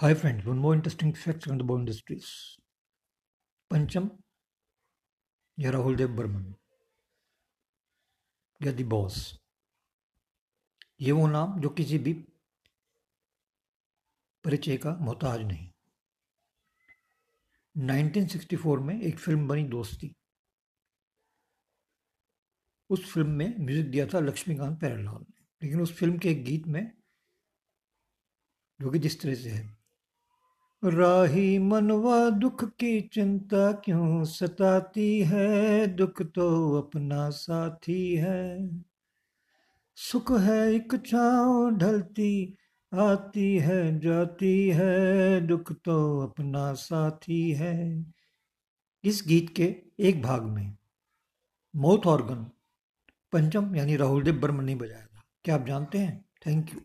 Hi 0.00 0.14
friends, 0.14 0.46
one 0.46 0.58
more 0.58 0.74
interesting 0.74 1.12
fact 1.12 1.48
on 1.48 1.58
the 1.58 1.64
Bow 1.64 1.76
Industries. 1.76 2.26
पंचम 3.70 4.08
या 5.58 5.70
राहुल 5.70 5.96
देव 5.96 6.08
बर्मन 6.16 6.54
या 8.60 8.72
दी 8.72 8.84
boss 8.84 9.16
ये 11.00 11.12
वो 11.12 11.26
नाम 11.26 11.60
जो 11.60 11.68
किसी 11.68 11.98
भी 11.98 12.12
परिचय 14.44 14.76
का 14.76 14.96
मोहताज 15.00 15.40
नहीं 15.40 15.68
1964 17.74 18.78
में 18.78 19.00
एक 19.00 19.18
फ़िल्म 19.18 19.48
बनी 19.48 19.64
दोस्ती 19.64 20.14
उस 22.90 23.12
फ़िल्म 23.12 23.30
में 23.30 23.58
म्यूज़िक 23.58 23.90
दिया 23.90 24.06
था 24.06 24.20
लक्ष्मीकांत 24.20 24.78
प्यारेलाल 24.80 25.20
ने। 25.20 25.44
लेकिन 25.62 25.80
उस 25.80 25.92
फ़िल्म 25.98 26.18
के 26.18 26.30
एक 26.30 26.44
गीत 26.44 26.66
में 26.66 26.82
जो 28.80 28.90
कि 28.90 28.98
जिस 28.98 29.20
तरह 29.22 29.34
से 29.34 29.50
है 29.50 29.77
राही 30.84 31.58
मनवा 31.58 32.30
दुख 32.30 32.64
की 32.64 33.00
चिंता 33.00 33.72
क्यों 33.72 34.24
सताती 34.24 35.20
है? 35.20 35.86
दुख 35.86 36.22
तो 36.22 36.74
अपना 36.74 37.30
साथी 37.30 38.14
है। 38.14 38.70
सुख 39.96 40.32
है 40.32 40.74
एक 40.74 41.06
छाँव 41.06 41.70
ढलती, 41.70 42.56
आती 42.94 43.56
है, 43.58 44.00
जाती 44.00 44.68
है। 44.68 45.46
दुख 45.46 45.72
तो 45.72 46.20
अपना 46.20 46.72
साथी 46.72 47.52
है। 47.52 48.06
इस 49.04 49.24
गीत 49.28 49.56
के 49.56 49.76
एक 50.00 50.22
भाग 50.22 50.42
में 50.42 50.76
माउथ 51.76 52.06
ऑर्गन 52.06 52.50
पंचम 53.32 53.76
यानी 53.76 53.96
राहुल 53.96 54.22
देव 54.22 54.40
बर्मन 54.40 54.64
ने 54.64 54.74
बजाया 54.74 55.06
था। 55.06 55.22
क्या 55.44 55.54
आप 55.54 55.66
जानते 55.66 55.98
हैं? 55.98 56.24
Thank 56.46 56.74
you 56.74 56.80